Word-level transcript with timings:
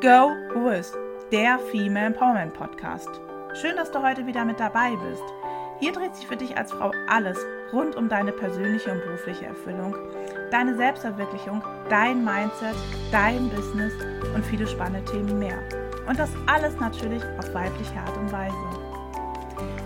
Go 0.00 0.36
With, 0.54 0.92
der 1.32 1.58
Female 1.58 2.06
Empowerment 2.06 2.54
Podcast. 2.54 3.08
Schön, 3.60 3.74
dass 3.74 3.90
du 3.90 4.00
heute 4.00 4.28
wieder 4.28 4.44
mit 4.44 4.60
dabei 4.60 4.94
bist. 4.94 5.24
Hier 5.80 5.90
dreht 5.90 6.14
sich 6.14 6.24
für 6.24 6.36
dich 6.36 6.56
als 6.56 6.70
Frau 6.70 6.92
alles 7.08 7.36
rund 7.72 7.96
um 7.96 8.08
deine 8.08 8.30
persönliche 8.30 8.92
und 8.92 9.02
berufliche 9.02 9.46
Erfüllung, 9.46 9.96
deine 10.52 10.76
Selbstverwirklichung, 10.76 11.64
dein 11.88 12.24
Mindset, 12.24 12.76
dein 13.10 13.50
Business 13.50 13.92
und 14.36 14.46
viele 14.46 14.68
spannende 14.68 15.10
Themen 15.10 15.36
mehr. 15.36 15.58
Und 16.06 16.16
das 16.16 16.30
alles 16.46 16.78
natürlich 16.78 17.24
auf 17.36 17.52
weibliche 17.52 17.98
Art 17.98 18.16
und 18.18 18.30
Weise. 18.30 18.54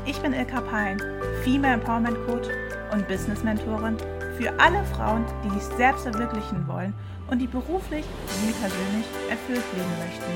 Ich 0.05 0.21
bin 0.21 0.35
Ilka 0.35 0.61
Pein, 0.61 1.01
Female 1.43 1.75
Empowerment 1.75 2.19
Coach 2.27 2.49
und 2.93 3.09
Business 3.09 3.43
Mentorin 3.43 3.97
für 4.37 4.53
alle 4.61 4.85
Frauen, 4.95 5.25
die 5.43 5.59
sich 5.59 5.65
selbst 5.79 6.03
verwirklichen 6.03 6.69
wollen 6.69 6.93
und 7.33 7.39
die 7.39 7.47
beruflich 7.47 8.05
wie 8.45 8.53
persönlich 8.53 9.07
erfüllt 9.31 9.65
leben 9.75 9.99
möchten. 9.99 10.33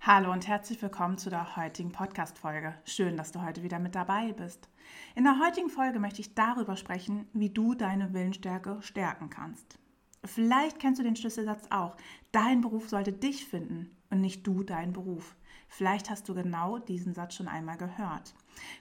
Hallo 0.00 0.32
und 0.32 0.48
herzlich 0.48 0.80
willkommen 0.80 1.18
zu 1.18 1.28
der 1.28 1.54
heutigen 1.56 1.92
Podcast-Folge. 1.92 2.74
Schön, 2.86 3.18
dass 3.18 3.32
du 3.32 3.42
heute 3.42 3.62
wieder 3.62 3.78
mit 3.80 3.94
dabei 3.94 4.32
bist. 4.32 4.70
In 5.14 5.24
der 5.24 5.38
heutigen 5.44 5.68
Folge 5.68 6.00
möchte 6.00 6.22
ich 6.22 6.34
darüber 6.34 6.74
sprechen, 6.76 7.28
wie 7.34 7.50
du 7.50 7.74
deine 7.74 8.14
Willensstärke 8.14 8.78
stärken 8.80 9.28
kannst. 9.28 9.78
Vielleicht 10.24 10.78
kennst 10.78 11.00
du 11.00 11.04
den 11.04 11.16
Schlüsselsatz 11.16 11.66
auch. 11.68 11.96
Dein 12.32 12.62
Beruf 12.62 12.88
sollte 12.88 13.12
dich 13.12 13.44
finden 13.44 13.94
und 14.08 14.22
nicht 14.22 14.46
du 14.46 14.62
deinen 14.62 14.94
Beruf. 14.94 15.36
Vielleicht 15.74 16.10
hast 16.10 16.28
du 16.28 16.34
genau 16.34 16.78
diesen 16.78 17.14
Satz 17.14 17.34
schon 17.34 17.48
einmal 17.48 17.78
gehört. 17.78 18.34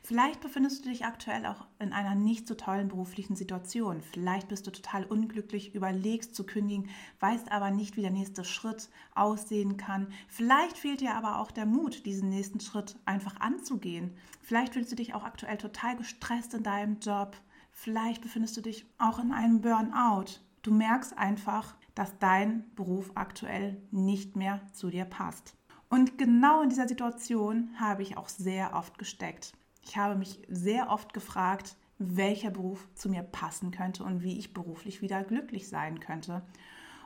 Vielleicht 0.04 0.42
befindest 0.42 0.84
du 0.84 0.90
dich 0.90 1.06
aktuell 1.06 1.46
auch 1.46 1.66
in 1.80 1.94
einer 1.94 2.16
nicht 2.16 2.50
so 2.50 2.54
tollen 2.54 2.90
beruflichen 2.90 3.38
Situation. 3.38 4.02
Vielleicht 4.02 4.50
bist 4.50 4.68
du 4.68 4.72
total 4.72 5.06
unglücklich, 5.06 5.74
überlegst 5.74 6.36
zu 6.36 6.46
kündigen, 6.46 6.90
weißt 7.22 7.50
aber 7.50 7.72
nicht, 7.72 7.96
wie 7.96 8.02
der 8.02 8.12
nächste 8.12 8.44
Schritt 8.44 8.90
aussehen 9.16 9.78
kann. 9.78 10.12
Vielleicht 10.28 10.78
fehlt 10.78 11.00
dir 11.00 11.16
aber 11.16 11.40
auch 11.40 11.52
der 11.52 11.66
Mut, 11.66 12.06
diesen 12.06 12.28
nächsten 12.28 12.60
Schritt 12.60 12.98
einfach 13.06 13.40
anzugehen. 13.40 14.14
Vielleicht 14.42 14.74
fühlst 14.74 14.92
du 14.92 14.98
dich 14.98 15.14
auch 15.14 15.24
aktuell 15.24 15.58
total 15.58 15.96
gestresst 15.96 16.54
in 16.54 16.64
deinem 16.64 17.00
Job. 17.00 17.38
Vielleicht 17.72 18.22
befindest 18.22 18.58
du 18.58 18.62
dich 18.62 18.86
auch 18.98 19.18
in 19.18 19.32
einem 19.32 19.62
Burnout. 19.62 20.42
Du 20.62 20.74
merkst 20.74 21.18
einfach, 21.18 21.74
dass 21.96 22.20
dein 22.20 22.66
Beruf 22.76 23.12
aktuell 23.16 23.82
nicht 23.92 24.36
mehr 24.36 24.60
zu 24.74 24.90
dir 24.90 25.06
passt. 25.06 25.56
Und 25.92 26.18
genau 26.18 26.62
in 26.62 26.70
dieser 26.70 26.88
Situation 26.88 27.70
habe 27.78 28.02
ich 28.02 28.16
auch 28.18 28.30
sehr 28.30 28.76
oft 28.76 28.98
gesteckt. 28.98 29.52
Ich 29.84 29.98
habe 29.98 30.16
mich 30.16 30.40
sehr 30.48 30.90
oft 30.90 31.14
gefragt, 31.14 31.76
welcher 32.00 32.50
Beruf 32.50 32.88
zu 32.96 33.10
mir 33.10 33.24
passen 33.24 33.72
könnte 33.72 34.06
und 34.06 34.24
wie 34.24 34.40
ich 34.40 34.54
beruflich 34.54 35.02
wieder 35.02 35.22
glücklich 35.26 35.68
sein 35.68 36.00
könnte. 36.00 36.44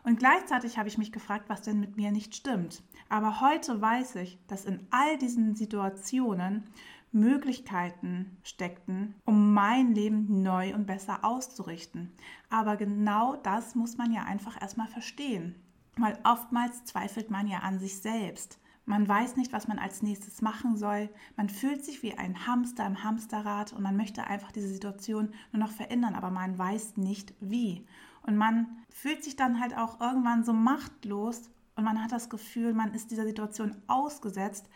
Und 0.04 0.20
gleichzeitig 0.20 0.78
habe 0.78 0.88
ich 0.88 1.00
mich 1.00 1.12
gefragt, 1.12 1.46
was 1.48 1.64
denn 1.64 1.80
mit 1.80 1.98
mir 1.98 2.12
nicht 2.12 2.36
stimmt. 2.36 2.84
Aber 3.10 3.42
heute 3.42 3.82
weiß 3.82 4.18
ich, 4.18 4.38
dass 4.46 4.66
in 4.66 4.86
all 4.92 5.18
diesen 5.18 5.56
Situationen 5.56 6.66
Möglichkeiten 7.12 8.38
steckten, 8.44 9.16
um 9.26 9.52
mein 9.52 9.96
Leben 9.96 10.44
neu 10.44 10.76
und 10.76 10.86
besser 10.86 11.26
auszurichten. 11.26 12.12
Aber 12.52 12.78
genau 12.78 13.36
das 13.38 13.74
muss 13.74 13.98
man 13.98 14.12
ja 14.12 14.26
einfach 14.26 14.62
erstmal 14.62 14.88
verstehen. 14.88 15.56
Weil 15.98 16.20
oftmals 16.24 16.86
zweifelt 16.86 17.32
man 17.32 17.48
ja 17.48 17.60
an 17.60 17.80
sich 17.80 18.00
selbst. 18.00 18.60
Man 18.86 19.08
weiß 19.08 19.36
nicht, 19.36 19.52
was 19.52 19.68
man 19.68 19.80
als 19.80 20.04
nächstes 20.04 20.42
machen 20.42 20.78
soll. 20.78 21.10
Man 21.36 21.50
fühlt 21.50 21.84
sich 21.84 22.04
wie 22.04 22.14
ein 22.14 22.46
Hamster 22.46 22.86
im 22.86 23.04
Hamsterrad 23.04 23.74
und 23.74 23.82
man 23.82 23.98
möchte 23.98 24.26
einfach 24.26 24.52
diese 24.52 24.68
Situation 24.68 25.34
nur 25.52 25.64
noch 25.64 25.72
verändern, 25.72 26.14
aber 26.14 26.30
man 26.30 26.58
weiß 26.58 26.98
nicht 26.98 27.34
wie. 27.40 27.86
Und 28.22 28.38
man 28.38 28.68
fühlt 28.90 29.24
sich 29.24 29.36
dann 29.36 29.60
halt 29.60 29.76
auch 29.76 30.00
irgendwann 30.00 30.44
so 30.44 30.54
machtlos 30.54 31.50
und 31.76 31.84
man 31.84 32.02
hat 32.04 32.12
das 32.12 32.30
Gefühl, 32.30 32.74
man 32.74 32.94
ist 32.94 33.12
dieser 33.12 33.26
Situation 33.26 33.76
ausgesetzt. 33.88 34.70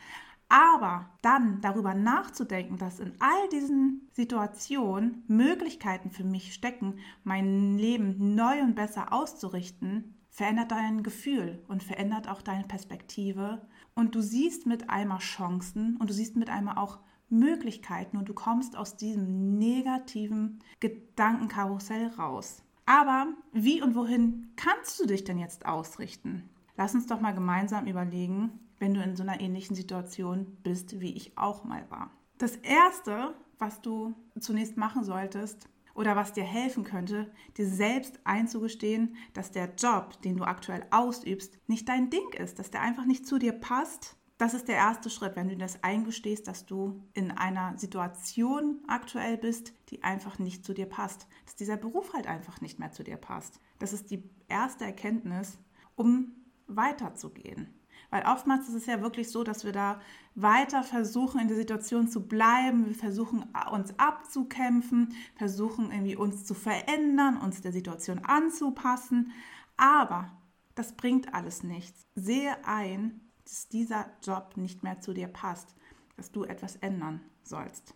Aber 0.49 1.11
dann 1.21 1.61
darüber 1.61 1.93
nachzudenken, 1.93 2.77
dass 2.77 2.99
in 2.99 3.13
all 3.19 3.49
diesen 3.49 4.09
Situationen 4.13 5.23
Möglichkeiten 5.27 6.09
für 6.09 6.23
mich 6.23 6.55
stecken, 6.55 6.97
mein 7.23 7.77
Leben 7.77 8.33
neu 8.33 8.61
und 8.61 8.75
besser 8.75 9.13
auszurichten, 9.13 10.15
verändert 10.29 10.71
dein 10.71 11.03
Gefühl 11.03 11.63
und 11.67 11.83
verändert 11.83 12.27
auch 12.27 12.41
deine 12.41 12.63
Perspektive 12.63 13.61
und 13.99 14.15
du 14.15 14.21
siehst 14.21 14.65
mit 14.65 14.89
einmal 14.89 15.19
Chancen 15.19 15.97
und 15.97 16.09
du 16.09 16.13
siehst 16.13 16.37
mit 16.37 16.49
einmal 16.49 16.77
auch 16.77 16.99
Möglichkeiten 17.29 18.17
und 18.17 18.29
du 18.29 18.33
kommst 18.33 18.77
aus 18.77 18.95
diesem 18.95 19.59
negativen 19.59 20.59
Gedankenkarussell 20.79 22.07
raus. 22.17 22.63
Aber 22.85 23.27
wie 23.51 23.81
und 23.81 23.95
wohin 23.95 24.53
kannst 24.55 24.99
du 24.99 25.05
dich 25.05 25.25
denn 25.25 25.37
jetzt 25.37 25.65
ausrichten? 25.65 26.49
Lass 26.77 26.95
uns 26.95 27.07
doch 27.07 27.19
mal 27.19 27.33
gemeinsam 27.33 27.87
überlegen, 27.87 28.51
wenn 28.79 28.93
du 28.93 29.03
in 29.03 29.17
so 29.17 29.23
einer 29.23 29.41
ähnlichen 29.41 29.75
Situation 29.75 30.57
bist, 30.63 31.01
wie 31.01 31.13
ich 31.13 31.37
auch 31.37 31.65
mal 31.65 31.85
war. 31.89 32.09
Das 32.37 32.55
Erste, 32.55 33.35
was 33.57 33.81
du 33.81 34.13
zunächst 34.39 34.77
machen 34.77 35.03
solltest, 35.03 35.67
oder 35.93 36.15
was 36.15 36.33
dir 36.33 36.43
helfen 36.43 36.83
könnte, 36.83 37.31
dir 37.57 37.67
selbst 37.67 38.19
einzugestehen, 38.23 39.15
dass 39.33 39.51
der 39.51 39.73
Job, 39.75 40.21
den 40.21 40.37
du 40.37 40.43
aktuell 40.43 40.85
ausübst, 40.91 41.57
nicht 41.67 41.89
dein 41.89 42.09
Ding 42.09 42.33
ist, 42.37 42.59
dass 42.59 42.71
der 42.71 42.81
einfach 42.81 43.05
nicht 43.05 43.27
zu 43.27 43.37
dir 43.37 43.53
passt. 43.53 44.15
Das 44.37 44.53
ist 44.53 44.69
der 44.69 44.77
erste 44.77 45.09
Schritt, 45.09 45.35
wenn 45.35 45.49
du 45.49 45.57
das 45.57 45.83
eingestehst, 45.83 46.47
dass 46.47 46.65
du 46.65 47.03
in 47.13 47.31
einer 47.31 47.77
Situation 47.77 48.79
aktuell 48.87 49.37
bist, 49.37 49.73
die 49.89 50.01
einfach 50.01 50.39
nicht 50.39 50.63
zu 50.63 50.73
dir 50.73 50.85
passt, 50.85 51.27
dass 51.45 51.57
dieser 51.57 51.75
Beruf 51.75 52.13
halt 52.13 52.27
einfach 52.27 52.61
nicht 52.61 52.79
mehr 52.79 52.91
zu 52.91 53.03
dir 53.03 53.17
passt. 53.17 53.59
Das 53.79 53.91
ist 53.91 54.11
die 54.11 54.23
erste 54.47 54.85
Erkenntnis, 54.85 55.59
um 55.95 56.31
weiterzugehen. 56.67 57.78
Weil 58.09 58.23
oftmals 58.25 58.67
ist 58.67 58.75
es 58.75 58.85
ja 58.87 59.01
wirklich 59.01 59.29
so, 59.29 59.43
dass 59.43 59.63
wir 59.63 59.71
da 59.71 60.01
weiter 60.35 60.83
versuchen, 60.83 61.39
in 61.39 61.47
der 61.47 61.57
Situation 61.57 62.07
zu 62.07 62.27
bleiben. 62.27 62.87
Wir 62.87 62.95
versuchen, 62.95 63.45
uns 63.71 63.97
abzukämpfen, 63.99 65.13
versuchen, 65.35 65.91
irgendwie 65.91 66.15
uns 66.15 66.45
zu 66.45 66.53
verändern, 66.53 67.37
uns 67.37 67.61
der 67.61 67.71
Situation 67.71 68.19
anzupassen. 68.19 69.31
Aber 69.77 70.31
das 70.75 70.93
bringt 70.93 71.33
alles 71.33 71.63
nichts. 71.63 72.07
Sehe 72.15 72.55
ein, 72.65 73.21
dass 73.43 73.67
dieser 73.67 74.05
Job 74.23 74.57
nicht 74.57 74.83
mehr 74.83 75.01
zu 75.01 75.13
dir 75.13 75.27
passt, 75.27 75.75
dass 76.17 76.31
du 76.31 76.43
etwas 76.43 76.77
ändern 76.77 77.21
sollst. 77.43 77.93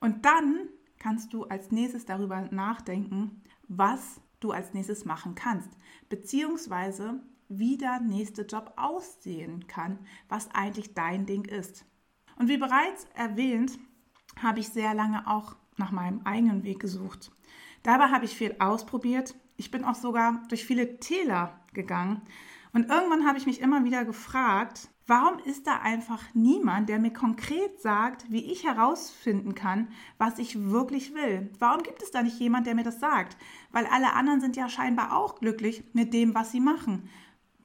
Und 0.00 0.24
dann 0.24 0.68
kannst 0.98 1.32
du 1.32 1.44
als 1.44 1.70
nächstes 1.70 2.04
darüber 2.04 2.40
nachdenken, 2.50 3.42
was 3.68 4.20
du 4.40 4.52
als 4.52 4.74
nächstes 4.74 5.04
machen 5.04 5.34
kannst, 5.34 5.70
beziehungsweise 6.08 7.20
wie 7.58 7.76
der 7.76 8.00
nächste 8.00 8.42
Job 8.42 8.72
aussehen 8.76 9.66
kann, 9.66 9.98
was 10.28 10.50
eigentlich 10.52 10.94
dein 10.94 11.26
Ding 11.26 11.44
ist. 11.44 11.84
Und 12.36 12.48
wie 12.48 12.58
bereits 12.58 13.06
erwähnt, 13.14 13.78
habe 14.40 14.60
ich 14.60 14.68
sehr 14.68 14.94
lange 14.94 15.26
auch 15.26 15.56
nach 15.76 15.90
meinem 15.90 16.22
eigenen 16.24 16.64
Weg 16.64 16.80
gesucht. 16.80 17.30
Dabei 17.82 18.08
habe 18.08 18.24
ich 18.24 18.36
viel 18.36 18.56
ausprobiert. 18.58 19.34
Ich 19.56 19.70
bin 19.70 19.84
auch 19.84 19.94
sogar 19.94 20.42
durch 20.48 20.64
viele 20.64 20.98
Täler 20.98 21.60
gegangen. 21.72 22.22
Und 22.72 22.88
irgendwann 22.88 23.26
habe 23.26 23.38
ich 23.38 23.46
mich 23.46 23.60
immer 23.60 23.84
wieder 23.84 24.04
gefragt, 24.04 24.88
warum 25.06 25.38
ist 25.40 25.66
da 25.66 25.80
einfach 25.82 26.22
niemand, 26.32 26.88
der 26.88 26.98
mir 26.98 27.12
konkret 27.12 27.80
sagt, 27.82 28.30
wie 28.30 28.50
ich 28.50 28.64
herausfinden 28.64 29.54
kann, 29.54 29.88
was 30.16 30.38
ich 30.38 30.70
wirklich 30.70 31.14
will? 31.14 31.50
Warum 31.58 31.82
gibt 31.82 32.02
es 32.02 32.12
da 32.12 32.22
nicht 32.22 32.38
jemand, 32.38 32.66
der 32.66 32.74
mir 32.74 32.84
das 32.84 33.00
sagt? 33.00 33.36
Weil 33.72 33.86
alle 33.86 34.14
anderen 34.14 34.40
sind 34.40 34.56
ja 34.56 34.68
scheinbar 34.68 35.14
auch 35.14 35.38
glücklich 35.38 35.84
mit 35.92 36.14
dem, 36.14 36.34
was 36.34 36.50
sie 36.50 36.60
machen 36.60 37.10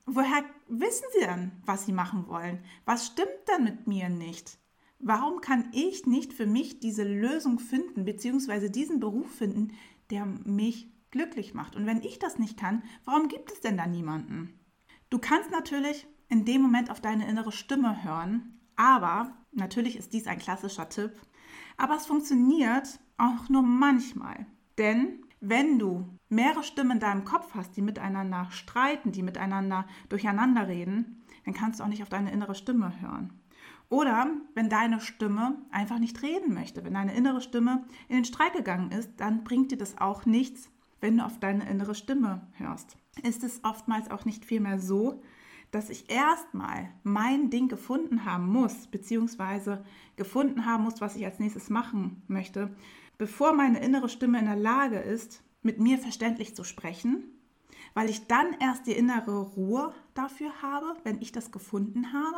woher 0.07 0.43
wissen 0.67 1.05
sie 1.13 1.25
denn, 1.25 1.51
was 1.65 1.85
sie 1.85 1.91
machen 1.91 2.27
wollen? 2.27 2.63
Was 2.85 3.05
stimmt 3.05 3.47
denn 3.47 3.63
mit 3.63 3.85
mir 3.85 4.09
nicht? 4.09 4.57
Warum 4.99 5.41
kann 5.41 5.69
ich 5.73 6.07
nicht 6.07 6.33
für 6.33 6.47
mich 6.47 6.79
diese 6.79 7.03
Lösung 7.03 7.59
finden, 7.59 8.05
beziehungsweise 8.05 8.71
diesen 8.71 8.99
Beruf 8.99 9.29
finden, 9.29 9.73
der 10.09 10.25
mich 10.25 10.91
glücklich 11.11 11.53
macht? 11.53 11.75
Und 11.75 11.85
wenn 11.85 12.01
ich 12.01 12.17
das 12.17 12.39
nicht 12.39 12.57
kann, 12.57 12.81
warum 13.05 13.27
gibt 13.27 13.51
es 13.51 13.59
denn 13.59 13.77
da 13.77 13.85
niemanden? 13.85 14.59
Du 15.11 15.19
kannst 15.19 15.51
natürlich 15.51 16.07
in 16.29 16.45
dem 16.45 16.61
Moment 16.61 16.89
auf 16.89 16.99
deine 16.99 17.27
innere 17.27 17.51
Stimme 17.51 18.03
hören, 18.03 18.59
aber 18.75 19.37
natürlich 19.51 19.97
ist 19.97 20.13
dies 20.13 20.25
ein 20.27 20.39
klassischer 20.39 20.89
Tipp, 20.89 21.11
aber 21.77 21.95
es 21.95 22.05
funktioniert 22.05 22.99
auch 23.17 23.49
nur 23.49 23.61
manchmal. 23.61 24.47
Denn 24.77 25.23
wenn 25.39 25.79
du 25.79 26.07
mehrere 26.29 26.63
Stimmen 26.63 26.91
in 26.91 26.99
deinem 26.99 27.25
Kopf 27.25 27.53
hast, 27.53 27.77
die 27.77 27.81
miteinander 27.81 28.47
streiten, 28.51 29.11
die 29.11 29.23
miteinander 29.23 29.85
durcheinander 30.09 30.67
reden, 30.67 31.23
dann 31.45 31.53
kannst 31.53 31.79
du 31.79 31.83
auch 31.83 31.87
nicht 31.87 32.03
auf 32.03 32.09
deine 32.09 32.31
innere 32.31 32.55
Stimme 32.55 32.99
hören. 33.01 33.33
Oder 33.89 34.27
wenn 34.53 34.69
deine 34.69 34.99
Stimme 34.99 35.57
einfach 35.71 35.99
nicht 35.99 36.21
reden 36.21 36.53
möchte, 36.53 36.83
wenn 36.83 36.93
deine 36.93 37.15
innere 37.15 37.41
Stimme 37.41 37.85
in 38.09 38.15
den 38.15 38.25
Streit 38.25 38.53
gegangen 38.53 38.91
ist, 38.91 39.11
dann 39.17 39.43
bringt 39.43 39.71
dir 39.71 39.77
das 39.77 39.97
auch 39.97 40.25
nichts, 40.25 40.69
wenn 40.99 41.17
du 41.17 41.25
auf 41.25 41.39
deine 41.39 41.69
innere 41.69 41.95
Stimme 41.95 42.41
hörst. 42.53 42.97
Ist 43.23 43.43
es 43.43 43.63
oftmals 43.63 44.11
auch 44.11 44.25
nicht 44.25 44.43
vielmehr 44.43 44.79
so, 44.79 45.21
dass 45.71 45.89
ich 45.89 46.09
erstmal 46.09 46.89
mein 47.03 47.49
Ding 47.49 47.67
gefunden 47.67 48.25
haben 48.25 48.47
muss, 48.47 48.87
beziehungsweise 48.87 49.83
gefunden 50.15 50.65
haben 50.65 50.83
muss, 50.83 51.01
was 51.01 51.15
ich 51.15 51.25
als 51.25 51.39
nächstes 51.39 51.69
machen 51.69 52.23
möchte, 52.27 52.75
bevor 53.17 53.53
meine 53.53 53.79
innere 53.79 54.09
Stimme 54.09 54.39
in 54.39 54.45
der 54.45 54.55
Lage 54.55 54.99
ist, 54.99 55.43
mit 55.61 55.79
mir 55.79 55.97
verständlich 55.97 56.55
zu 56.55 56.63
sprechen 56.63 57.37
weil 57.97 58.11
ich 58.11 58.27
dann 58.27 58.53
erst 58.59 58.85
die 58.85 58.91
innere 58.91 59.39
Ruhe 59.39 59.91
dafür 60.13 60.61
habe, 60.61 60.95
wenn 61.03 61.19
ich 61.19 61.31
das 61.31 61.51
gefunden 61.51 62.13
habe. 62.13 62.37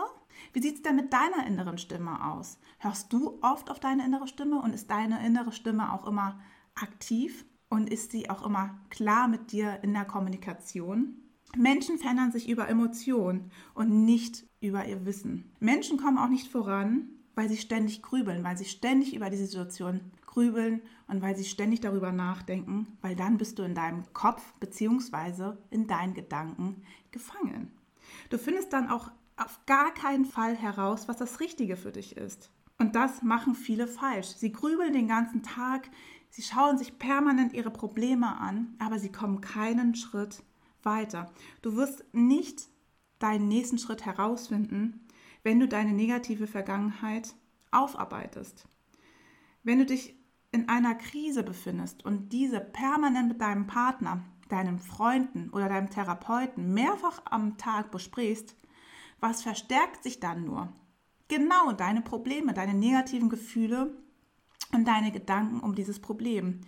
Wie 0.54 0.62
sieht 0.62 0.76
es 0.76 0.82
denn 0.84 0.96
mit 0.96 1.12
deiner 1.12 1.46
inneren 1.46 1.78
Stimme 1.78 2.32
aus? 2.32 2.60
Hörst 2.78 3.12
du 3.12 3.40
oft 3.42 3.70
auf 3.70 3.82
deine 3.82 4.06
innere 4.06 4.28
Stimme 4.28 4.62
und 4.62 4.74
ist 4.74 4.90
deine 4.90 5.26
innere 5.26 5.52
Stimme 5.52 5.92
auch 5.92 6.08
immer 6.08 6.40
aktiv 6.76 7.44
und 7.68 7.90
ist 7.90 8.12
sie 8.12 8.30
auch 8.30 8.46
immer 8.46 8.80
klar 8.90 9.28
mit 9.28 9.52
dir 9.52 9.80
in 9.84 9.94
der 9.94 10.06
Kommunikation? 10.06 11.16
Menschen 11.58 11.98
verändern 11.98 12.32
sich 12.32 12.48
über 12.48 12.70
Emotionen 12.70 13.52
und 13.74 14.06
nicht 14.06 14.46
über 14.62 14.86
ihr 14.86 15.06
Wissen. 15.06 15.52
Menschen 15.60 15.98
kommen 15.98 16.20
auch 16.20 16.30
nicht 16.30 16.50
voran, 16.50 17.10
weil 17.40 17.48
sie 17.48 17.56
ständig 17.56 18.02
grübeln, 18.02 18.44
weil 18.44 18.58
sie 18.58 18.66
ständig 18.66 19.16
über 19.16 19.30
die 19.30 19.38
Situation 19.38 20.02
grübeln 20.26 20.82
und 21.08 21.22
weil 21.22 21.38
sie 21.38 21.46
ständig 21.46 21.80
darüber 21.80 22.12
nachdenken, 22.12 22.98
weil 23.02 23.16
dann 23.16 23.38
bist 23.38 23.58
du 23.58 23.64
in 23.64 23.76
deinem 23.76 24.04
Kopf 24.12 24.44
bzw. 24.60 25.54
in 25.70 25.88
deinen 25.88 26.14
Gedanken 26.14 26.84
gefangen. 27.12 27.72
Du 28.30 28.38
findest 28.38 28.74
dann 28.74 28.90
auch 28.90 29.10
auf 29.38 29.58
gar 29.66 29.94
keinen 29.94 30.26
Fall 30.26 30.54
heraus, 30.54 31.08
was 31.08 31.16
das 31.16 31.40
Richtige 31.40 31.78
für 31.78 31.94
dich 31.94 32.18
ist. 32.18 32.52
Und 32.78 32.96
das 32.96 33.24
machen 33.24 33.56
viele 33.56 33.88
falsch. 33.88 34.28
Sie 34.36 34.52
grübeln 34.52 34.92
den 34.92 35.08
ganzen 35.08 35.42
Tag, 35.42 35.90
sie 36.32 36.42
schauen 36.42 36.78
sich 36.78 37.00
permanent 37.00 37.54
ihre 37.54 37.72
Probleme 37.72 38.38
an, 38.38 38.76
aber 38.80 39.00
sie 39.00 39.14
kommen 39.14 39.40
keinen 39.40 39.96
Schritt 39.96 40.44
weiter. 40.84 41.32
Du 41.62 41.78
wirst 41.78 42.04
nicht 42.12 42.68
deinen 43.18 43.48
nächsten 43.48 43.78
Schritt 43.78 44.06
herausfinden, 44.06 45.06
wenn 45.44 45.60
du 45.60 45.68
deine 45.68 45.94
negative 45.94 46.48
Vergangenheit 46.48 47.34
aufarbeitest. 47.72 48.68
Wenn 49.64 49.80
du 49.80 49.86
dich 49.86 50.16
in 50.52 50.68
einer 50.70 50.96
Krise 50.96 51.44
befindest 51.44 52.04
und 52.04 52.30
diese 52.34 52.60
permanent 52.60 53.30
mit 53.30 53.42
deinem 53.42 53.68
Partner, 53.68 54.24
deinem 54.50 54.80
Freunden 54.80 55.50
oder 55.52 55.70
deinem 55.70 55.90
Therapeuten 55.90 56.74
mehrfach 56.74 57.22
am 57.26 57.58
Tag 57.58 57.92
besprichst, 57.92 58.56
was 59.20 59.44
verstärkt 59.44 60.04
sich 60.04 60.20
dann 60.20 60.46
nur? 60.46 60.74
Genau 61.28 61.72
deine 61.74 62.02
Probleme, 62.02 62.54
deine 62.54 62.74
negativen 62.74 63.30
Gefühle 63.30 63.96
und 64.74 64.88
deine 64.88 65.12
Gedanken 65.12 65.60
um 65.60 65.76
dieses 65.76 66.00
Problem. 66.00 66.62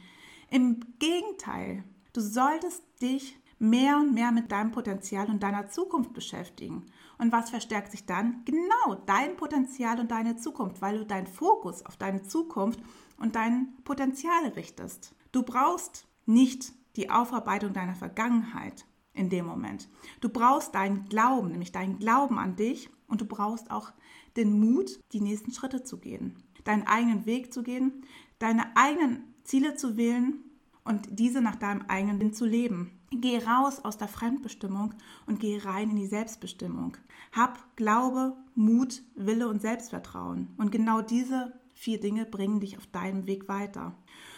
Im 0.50 0.80
Gegenteil, 1.00 1.84
du 2.14 2.22
solltest 2.22 2.84
dich 3.02 3.40
mehr 3.58 3.98
und 3.98 4.14
mehr 4.14 4.32
mit 4.32 4.52
deinem 4.52 4.72
Potenzial 4.72 5.30
und 5.30 5.42
deiner 5.42 5.70
Zukunft 5.70 6.14
beschäftigen. 6.14 6.86
Und 7.22 7.32
was 7.32 7.52
verstärkt 7.52 7.92
sich 7.92 8.08
dann? 8.08 8.44
Genau 8.46 8.96
dein 9.06 9.38
Potenzial 9.38 10.00
und 10.00 10.10
deine 10.10 10.38
Zukunft, 10.38 10.82
weil 10.82 10.98
du 10.98 11.06
deinen 11.06 11.28
Fokus 11.28 11.86
auf 11.86 11.96
deine 11.96 12.24
Zukunft 12.24 12.80
und 13.18 13.36
dein 13.36 13.76
Potenzial 13.84 14.48
richtest. 14.56 15.14
Du 15.32 15.44
brauchst 15.44 16.08
nicht 16.26 16.74
die 16.96 17.12
Aufarbeitung 17.12 17.74
deiner 17.74 17.94
Vergangenheit 17.94 18.88
in 19.14 19.30
dem 19.30 19.46
Moment. 19.46 19.88
Du 20.20 20.30
brauchst 20.30 20.74
deinen 20.74 21.06
Glauben, 21.06 21.50
nämlich 21.50 21.72
deinen 21.72 22.00
Glauben 22.00 22.40
an 22.40 22.56
dich 22.56 22.90
und 23.08 23.22
du 23.22 23.26
brauchst 23.26 23.70
auch 23.70 23.92
den 24.36 24.60
Mut, 24.60 25.00
die 25.14 25.22
nächsten 25.22 25.52
Schritte 25.52 25.84
zu 25.84 26.00
gehen, 26.00 26.42
deinen 26.64 26.88
eigenen 26.88 27.28
Weg 27.28 27.54
zu 27.54 27.62
gehen, 27.62 28.04
deine 28.40 28.76
eigenen 28.76 29.36
Ziele 29.44 29.76
zu 29.76 29.96
wählen 29.96 30.44
und 30.84 31.08
diese 31.12 31.42
nach 31.42 31.56
deinem 31.56 31.84
eigenen 31.88 32.20
Sinn 32.20 32.34
zu 32.34 32.46
leben. 32.46 32.92
Geh 33.12 33.40
raus 33.40 33.84
aus 33.84 33.98
der 33.98 34.08
Fremdbestimmung 34.08 34.94
und 35.26 35.40
geh 35.40 35.58
rein 35.58 35.92
in 35.92 35.96
die 35.98 36.08
Selbstbestimmung. 36.08 36.98
Hab 37.32 37.76
Glaube, 37.76 38.36
Mut, 38.56 39.02
Wille 39.16 39.48
und 39.48 39.62
Selbstvertrauen. 39.62 40.48
Und 40.58 40.72
genau 40.72 41.02
diese 41.02 41.54
vier 41.74 42.00
Dinge 42.00 42.26
bringen 42.26 42.60
dich 42.60 42.78
auf 42.78 42.88
deinem 42.88 43.28
Weg 43.28 43.48
weiter. 43.48 43.96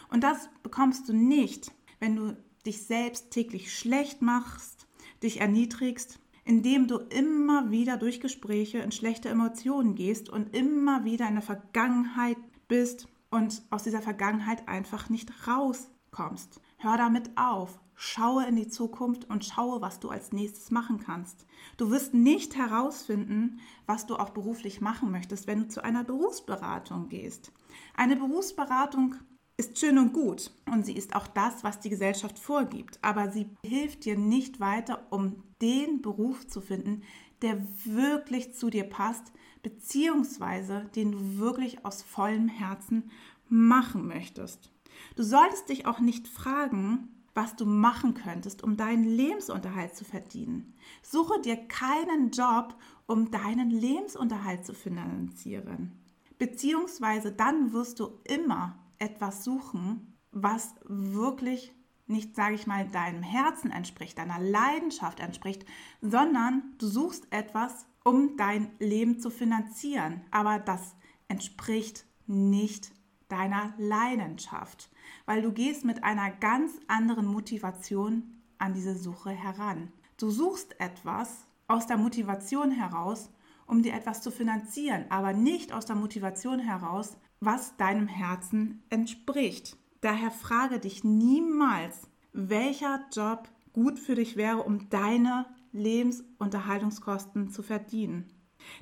Und 0.10 0.24
das 0.24 0.50
bekommst 0.64 1.08
du 1.08 1.14
nicht, 1.14 1.72
wenn 2.00 2.16
du 2.16 2.38
dich 2.66 2.84
selbst 2.84 3.32
täglich 3.32 3.78
schlecht 3.78 4.22
machst, 4.22 4.88
dich 5.22 5.42
erniedrigst, 5.42 6.20
indem 6.46 6.88
du 6.88 6.98
immer 6.98 7.72
wieder 7.72 7.98
durch 7.98 8.20
Gespräche 8.20 8.80
in 8.80 8.92
schlechte 8.92 9.30
Emotionen 9.30 9.96
gehst 9.96 10.30
und 10.30 10.56
immer 10.56 11.06
wieder 11.06 11.28
in 11.28 11.36
der 11.36 11.44
Vergangenheit 11.44 12.38
bist 12.68 13.08
und 13.30 13.64
aus 13.70 13.84
dieser 13.84 14.02
Vergangenheit 14.02 14.68
einfach 14.68 15.10
nicht 15.10 15.48
raus 15.48 15.90
kommst. 16.14 16.62
Hör 16.78 16.96
damit 16.96 17.38
auf. 17.38 17.82
Schaue 17.96 18.46
in 18.46 18.56
die 18.56 18.70
Zukunft 18.70 19.30
und 19.30 19.46
schaue, 19.46 19.82
was 19.82 20.00
du 20.00 20.10
als 20.10 20.32
nächstes 20.32 20.72
machen 20.72 21.00
kannst. 21.00 21.46
Du 21.78 21.92
wirst 21.92 22.14
nicht 22.14 22.56
herausfinden, 22.56 23.60
was 23.86 24.06
du 24.06 24.16
auch 24.16 24.30
beruflich 24.30 24.82
machen 24.82 25.12
möchtest, 25.12 25.46
wenn 25.46 25.60
du 25.60 25.68
zu 25.68 25.84
einer 25.84 26.04
Berufsberatung 26.04 27.10
gehst. 27.10 27.52
Eine 27.96 28.16
Berufsberatung 28.16 29.16
ist 29.58 29.78
schön 29.78 30.00
und 30.00 30.14
gut 30.14 30.52
und 30.66 30.86
sie 30.86 30.94
ist 30.94 31.16
auch 31.16 31.28
das, 31.28 31.64
was 31.64 31.80
die 31.80 31.90
Gesellschaft 31.90 32.40
vorgibt, 32.40 32.98
aber 33.04 33.32
sie 33.32 33.48
hilft 33.64 34.06
dir 34.06 34.18
nicht 34.18 34.60
weiter, 34.60 35.06
um 35.12 35.44
den 35.62 36.02
Beruf 36.02 36.48
zu 36.48 36.60
finden, 36.60 37.04
der 37.44 37.62
wirklich 37.86 38.56
zu 38.56 38.70
dir 38.70 38.86
passt, 38.86 39.32
beziehungsweise 39.62 40.90
den 40.96 41.12
du 41.12 41.38
wirklich 41.38 41.86
aus 41.86 42.02
vollem 42.02 42.48
Herzen 42.48 43.12
machen 43.48 44.08
möchtest. 44.08 44.73
Du 45.16 45.24
solltest 45.24 45.70
dich 45.70 45.86
auch 45.86 46.00
nicht 46.00 46.28
fragen, 46.28 47.10
was 47.34 47.56
du 47.56 47.66
machen 47.66 48.14
könntest, 48.14 48.64
um 48.64 48.78
deinen 48.78 49.06
Lebensunterhalt 49.06 49.96
zu 49.96 50.06
verdienen. 50.06 50.76
Suche 51.02 51.42
dir 51.42 51.56
keinen 51.56 52.32
Job, 52.32 52.76
um 53.08 53.32
deinen 53.32 53.72
Lebensunterhalt 53.72 54.66
zu 54.66 54.74
finanzieren. 54.74 55.92
Beziehungsweise 56.38 57.32
dann 57.32 57.74
wirst 57.74 58.00
du 58.00 58.20
immer 58.24 58.78
etwas 59.00 59.44
suchen, 59.44 60.16
was 60.32 60.76
wirklich 60.86 61.74
nicht, 62.06 62.36
sage 62.36 62.56
ich 62.56 62.68
mal, 62.68 62.88
deinem 62.88 63.24
Herzen 63.24 63.72
entspricht, 63.72 64.18
deiner 64.18 64.40
Leidenschaft 64.40 65.20
entspricht, 65.20 65.66
sondern 66.02 66.64
du 66.78 66.88
suchst 66.88 67.28
etwas, 67.32 67.86
um 68.04 68.36
dein 68.38 68.72
Leben 68.80 69.20
zu 69.20 69.30
finanzieren. 69.30 70.22
Aber 70.32 70.60
das 70.60 70.96
entspricht 71.28 72.06
nicht 72.28 72.92
deiner 73.34 73.74
Leidenschaft, 73.80 74.92
weil 75.26 75.42
du 75.42 75.52
gehst 75.52 75.86
mit 75.86 76.04
einer 76.04 76.30
ganz 76.30 76.72
anderen 76.88 77.26
Motivation 77.26 78.36
an 78.60 78.74
diese 78.74 78.96
Suche 78.96 79.32
heran. 79.32 79.92
Du 80.18 80.30
suchst 80.30 80.80
etwas 80.80 81.48
aus 81.68 81.88
der 81.88 81.98
Motivation 81.98 82.70
heraus, 82.70 83.32
um 83.66 83.82
dir 83.82 83.94
etwas 83.96 84.22
zu 84.22 84.30
finanzieren, 84.30 85.06
aber 85.10 85.34
nicht 85.34 85.74
aus 85.74 85.88
der 85.88 85.96
Motivation 85.96 86.60
heraus, 86.60 87.18
was 87.40 87.76
deinem 87.76 88.08
Herzen 88.08 88.84
entspricht. 88.92 89.78
Daher 90.02 90.30
frage 90.30 90.80
dich 90.80 91.04
niemals, 91.04 92.08
welcher 92.34 93.04
Job 93.12 93.50
gut 93.74 93.98
für 93.98 94.14
dich 94.14 94.38
wäre, 94.38 94.62
um 94.62 94.90
deine 94.90 95.48
Lebensunterhaltungskosten 95.72 97.50
zu 97.50 97.64
verdienen. 97.64 98.30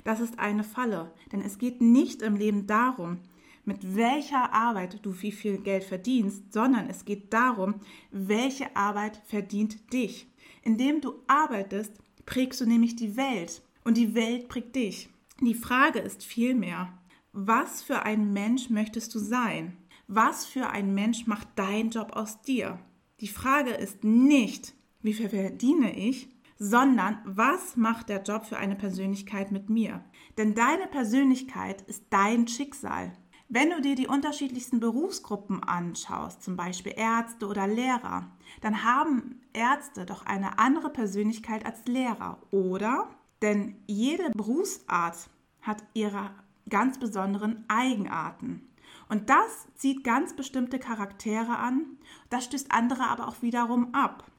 Das 0.04 0.20
ist 0.20 0.38
eine 0.38 0.62
Falle, 0.62 1.10
denn 1.32 1.40
es 1.40 1.56
geht 1.56 1.80
nicht 1.80 2.20
im 2.20 2.36
Leben 2.36 2.66
darum, 2.66 3.20
mit 3.64 3.96
welcher 3.96 4.52
Arbeit 4.52 4.98
du 5.02 5.14
wie 5.22 5.32
viel 5.32 5.58
Geld 5.58 5.84
verdienst, 5.84 6.52
sondern 6.52 6.88
es 6.88 7.04
geht 7.04 7.32
darum, 7.32 7.76
welche 8.10 8.74
Arbeit 8.76 9.20
verdient 9.26 9.92
dich. 9.92 10.26
Indem 10.62 11.00
du 11.00 11.14
arbeitest, 11.26 11.92
prägst 12.26 12.60
du 12.60 12.66
nämlich 12.66 12.96
die 12.96 13.16
Welt 13.16 13.62
und 13.84 13.96
die 13.96 14.14
Welt 14.14 14.48
prägt 14.48 14.76
dich. 14.76 15.08
Die 15.40 15.54
Frage 15.54 15.98
ist 15.98 16.24
vielmehr, 16.24 16.92
was 17.32 17.82
für 17.82 18.02
ein 18.02 18.32
Mensch 18.32 18.70
möchtest 18.70 19.14
du 19.14 19.18
sein? 19.18 19.76
Was 20.06 20.44
für 20.44 20.68
ein 20.68 20.94
Mensch 20.94 21.26
macht 21.26 21.48
dein 21.56 21.90
Job 21.90 22.12
aus 22.12 22.42
dir? 22.42 22.78
Die 23.20 23.28
Frage 23.28 23.70
ist 23.70 24.04
nicht, 24.04 24.74
wie 25.00 25.14
viel 25.14 25.28
verdiene 25.28 25.96
ich, 25.96 26.28
sondern 26.58 27.18
was 27.24 27.76
macht 27.76 28.08
der 28.08 28.22
Job 28.22 28.44
für 28.44 28.56
eine 28.56 28.76
Persönlichkeit 28.76 29.50
mit 29.50 29.70
mir? 29.70 30.04
Denn 30.38 30.54
deine 30.54 30.86
Persönlichkeit 30.86 31.82
ist 31.82 32.04
dein 32.10 32.46
Schicksal. 32.46 33.12
Wenn 33.54 33.68
du 33.68 33.82
dir 33.82 33.96
die 33.96 34.06
unterschiedlichsten 34.06 34.80
Berufsgruppen 34.80 35.62
anschaust, 35.62 36.42
zum 36.42 36.56
Beispiel 36.56 36.94
Ärzte 36.96 37.46
oder 37.46 37.66
Lehrer, 37.66 38.30
dann 38.62 38.82
haben 38.82 39.42
Ärzte 39.52 40.06
doch 40.06 40.24
eine 40.24 40.58
andere 40.58 40.88
Persönlichkeit 40.88 41.66
als 41.66 41.84
Lehrer, 41.84 42.38
oder? 42.50 43.10
Denn 43.42 43.76
jede 43.86 44.30
Berufsart 44.30 45.28
hat 45.60 45.84
ihre 45.92 46.30
ganz 46.70 46.98
besonderen 46.98 47.66
Eigenarten. 47.68 48.70
Und 49.10 49.28
das 49.28 49.68
zieht 49.74 50.02
ganz 50.02 50.34
bestimmte 50.34 50.78
Charaktere 50.78 51.58
an, 51.58 51.98
das 52.30 52.46
stößt 52.46 52.72
andere 52.72 53.02
aber 53.10 53.28
auch 53.28 53.42
wiederum 53.42 53.92
ab. 53.94 54.30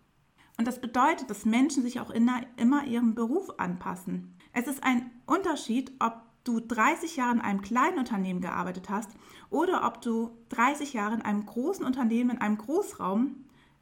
Und 0.58 0.66
das 0.66 0.82
bedeutet, 0.82 1.30
dass 1.30 1.46
Menschen 1.46 1.84
sich 1.84 2.00
auch 2.00 2.10
immer 2.10 2.88
ihrem 2.88 3.14
Beruf 3.14 3.52
anpassen. 3.60 4.36
Es 4.54 4.66
ist 4.66 4.84
ein 4.84 5.12
Unterschied, 5.28 5.92
ob 6.00 6.33
du 6.44 6.60
30 6.60 7.16
Jahre 7.16 7.36
in 7.36 7.42
einem 7.42 7.62
kleinen 7.62 8.00
Unternehmen 8.00 8.42
gearbeitet 8.42 8.90
hast 8.90 9.10
oder 9.50 9.86
ob 9.86 10.02
du 10.02 10.32
30 10.50 10.94
Jahre 10.94 11.16
in 11.16 11.22
einem 11.22 11.46
großen 11.46 11.86
Unternehmen, 11.86 12.32
in 12.32 12.42
einem 12.42 12.58
Großraum 12.58 13.36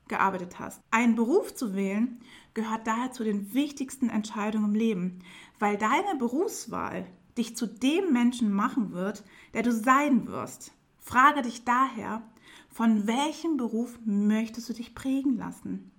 gearbeitet 0.07 0.59
hast. 0.59 0.81
Einen 0.91 1.15
Beruf 1.15 1.55
zu 1.55 1.73
wählen 1.75 2.19
gehört 2.53 2.85
daher 2.85 3.11
zu 3.11 3.23
den 3.23 3.53
wichtigsten 3.53 4.09
Entscheidungen 4.09 4.65
im 4.65 4.75
Leben, 4.75 5.19
weil 5.59 5.77
deine 5.77 6.15
Berufswahl 6.17 7.07
dich 7.37 7.55
zu 7.55 7.65
dem 7.65 8.11
Menschen 8.11 8.51
machen 8.51 8.91
wird, 8.91 9.23
der 9.53 9.63
du 9.63 9.71
sein 9.71 10.27
wirst. 10.27 10.73
Frage 10.99 11.41
dich 11.41 11.63
daher, 11.63 12.21
von 12.69 13.07
welchem 13.07 13.57
Beruf 13.57 13.97
möchtest 14.05 14.69
du 14.69 14.73
dich 14.73 14.93
prägen 14.93 15.37
lassen? 15.37 15.91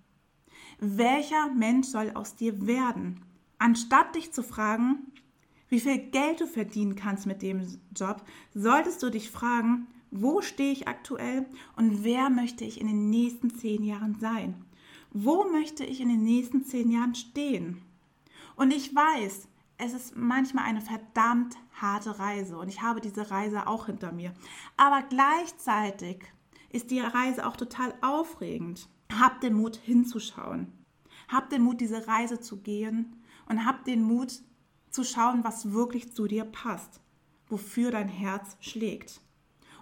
Welcher 0.78 1.49
Mensch 1.49 1.88
soll 1.88 2.12
aus 2.14 2.37
dir 2.37 2.66
werden? 2.66 3.25
Anstatt 3.59 4.14
dich 4.14 4.33
zu 4.33 4.42
fragen, 4.42 5.12
wie 5.73 5.81
viel 5.81 5.97
Geld 5.97 6.38
du 6.43 6.47
verdienen 6.47 6.97
kannst 6.97 7.25
mit 7.25 7.41
dem 7.41 7.67
Job, 7.97 8.23
solltest 8.52 9.02
du 9.02 9.09
dich 9.09 9.31
fragen, 9.31 9.87
wo 10.11 10.43
stehe 10.43 10.71
ich 10.71 10.87
aktuell 10.87 11.47
und 11.76 12.05
wer 12.05 12.29
möchte 12.29 12.67
ich 12.67 12.79
in 12.79 12.88
den 12.88 13.09
nächsten 13.09 13.49
zehn 13.55 13.83
Jahren 13.83 14.14
sein? 14.21 14.67
Wo 15.12 15.45
möchte 15.50 15.83
ich 15.83 16.02
in 16.02 16.11
den 16.11 16.25
nächsten 16.25 16.67
zehn 16.67 16.91
Jahren 16.91 17.14
stehen? 17.14 17.81
Und 18.55 18.71
ich 18.71 18.95
weiß, 18.95 19.49
es 19.79 19.95
ist 19.95 20.14
manchmal 20.14 20.64
eine 20.64 20.83
verdammt 20.83 21.57
harte 21.81 22.19
Reise 22.19 22.59
und 22.59 22.69
ich 22.69 22.83
habe 22.83 23.00
diese 23.00 23.31
Reise 23.31 23.67
auch 23.67 23.87
hinter 23.87 24.12
mir. 24.12 24.35
Aber 24.76 25.02
gleichzeitig 25.09 26.19
ist 26.69 26.91
die 26.91 27.00
Reise 27.00 27.47
auch 27.47 27.57
total 27.57 27.95
aufregend. 28.02 28.91
Hab 29.11 29.41
den 29.41 29.55
Mut 29.55 29.76
hinzuschauen. 29.76 30.71
Hab 31.29 31.49
den 31.49 31.62
Mut, 31.62 31.81
diese 31.81 32.07
Reise 32.07 32.41
zu 32.41 32.59
gehen 32.59 33.17
und 33.49 33.64
hab 33.64 33.87
den 33.87 34.02
Mut 34.02 34.43
zu 34.92 35.04
schauen, 35.04 35.42
was 35.42 35.72
wirklich 35.72 36.14
zu 36.14 36.26
dir 36.26 36.44
passt, 36.44 37.00
wofür 37.49 37.90
dein 37.90 38.08
Herz 38.08 38.56
schlägt. 38.61 39.20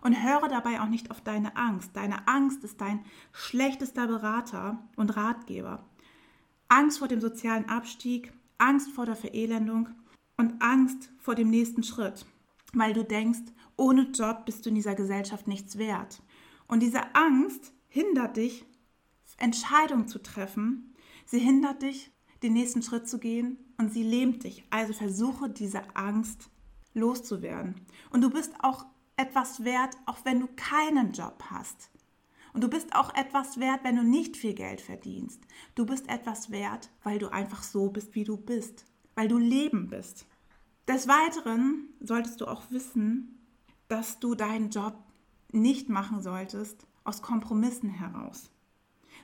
Und 0.03 0.23
höre 0.23 0.49
dabei 0.49 0.81
auch 0.81 0.89
nicht 0.89 1.11
auf 1.11 1.21
deine 1.21 1.57
Angst. 1.57 1.91
Deine 1.95 2.27
Angst 2.27 2.65
ist 2.65 2.81
dein 2.81 3.05
schlechtester 3.33 4.07
Berater 4.07 4.79
und 4.97 5.15
Ratgeber. 5.15 5.85
Angst 6.69 7.01
vor 7.01 7.09
dem 7.09 7.21
sozialen 7.21 7.69
Abstieg, 7.69 8.33
Angst 8.57 8.91
vor 8.93 9.05
der 9.05 9.17
Verelendung 9.17 9.91
und 10.39 10.63
Angst 10.63 11.13
vor 11.19 11.35
dem 11.35 11.51
nächsten 11.51 11.83
Schritt, 11.83 12.25
weil 12.73 12.95
du 12.95 13.05
denkst, 13.05 13.53
ohne 13.77 14.03
Job 14.13 14.47
bist 14.47 14.65
du 14.65 14.71
in 14.71 14.77
dieser 14.77 14.95
Gesellschaft 14.95 15.49
nichts 15.49 15.77
wert. 15.77 16.23
Und 16.67 16.81
diese 16.81 17.15
Angst 17.15 17.73
hindert 17.89 18.37
dich, 18.37 18.65
Entscheidungen 19.37 20.07
zu 20.07 20.23
treffen. 20.23 20.95
Sie 21.27 21.41
hindert 21.41 21.83
dich, 21.83 22.11
den 22.43 22.53
nächsten 22.55 22.83
Schritt 22.83 23.09
zu 23.09 23.19
gehen 23.19 23.59
und 23.79 23.93
sie 23.93 24.03
lähmt 24.03 24.45
dich. 24.45 24.65
Also 24.71 24.93
versuche 24.93 25.49
diese 25.49 25.83
Angst 25.95 26.51
loszuwerden. 26.95 27.75
Und 28.11 28.23
du 28.23 28.31
bist 28.31 28.53
auch 28.61 28.87
etwas 29.17 29.65
wert, 29.65 29.97
auch 30.07 30.25
wenn 30.25 30.41
du 30.41 30.49
keinen 30.57 31.13
Job 31.13 31.43
hast. 31.51 31.91
Und 32.53 32.65
du 32.65 32.69
bist 32.69 32.95
auch 32.95 33.15
etwas 33.15 33.61
wert, 33.61 33.85
wenn 33.85 33.97
du 33.97 34.03
nicht 34.03 34.37
viel 34.37 34.55
Geld 34.55 34.81
verdienst. 34.81 35.41
Du 35.75 35.87
bist 35.87 36.09
etwas 36.09 36.51
wert, 36.51 36.91
weil 37.05 37.19
du 37.19 37.29
einfach 37.29 37.63
so 37.63 37.91
bist, 37.91 38.15
wie 38.15 38.25
du 38.25 38.37
bist, 38.37 38.87
weil 39.15 39.29
du 39.29 39.39
Leben 39.39 39.89
bist. 39.89 40.27
Des 40.89 41.07
Weiteren 41.07 41.89
solltest 42.01 42.41
du 42.41 42.47
auch 42.47 42.71
wissen, 42.71 43.39
dass 43.89 44.19
du 44.19 44.35
deinen 44.35 44.71
Job 44.71 44.99
nicht 45.53 45.89
machen 45.89 46.23
solltest 46.23 46.87
aus 47.05 47.23
Kompromissen 47.23 47.91
heraus. 47.91 48.51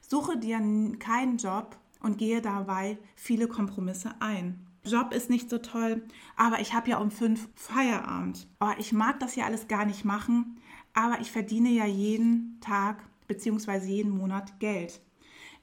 Suche 0.03 0.39
dir 0.39 0.59
keinen 0.99 1.39
Job 1.39 1.77
und 2.07 2.19
gehe 2.19 2.41
dabei 2.41 2.99
viele 3.17 3.49
Kompromisse 3.49 4.15
ein. 4.21 4.65
Job 4.85 5.13
ist 5.13 5.29
nicht 5.29 5.51
so 5.51 5.59
toll, 5.59 6.03
aber 6.37 6.61
ich 6.61 6.73
habe 6.73 6.89
ja 6.89 6.99
um 6.99 7.11
fünf 7.11 7.49
Feierabend. 7.57 8.47
Oh, 8.61 8.71
ich 8.79 8.93
mag 8.93 9.19
das 9.19 9.35
ja 9.35 9.45
alles 9.45 9.67
gar 9.67 9.85
nicht 9.85 10.05
machen, 10.05 10.61
aber 10.95 11.21
ich 11.21 11.33
verdiene 11.33 11.71
ja 11.71 11.85
jeden 11.85 12.61
Tag 12.61 13.03
bzw. 13.27 13.85
jeden 13.85 14.17
Monat 14.17 14.61
Geld. 14.61 15.01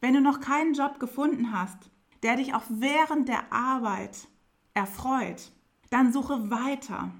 Wenn 0.01 0.13
du 0.13 0.19
noch 0.19 0.41
keinen 0.41 0.73
Job 0.73 0.99
gefunden 0.99 1.53
hast, 1.53 1.89
der 2.21 2.35
dich 2.35 2.53
auch 2.53 2.65
während 2.67 3.29
der 3.29 3.53
Arbeit 3.53 4.27
erfreut, 4.73 5.53
dann 5.89 6.11
suche 6.11 6.51
weiter. 6.51 7.11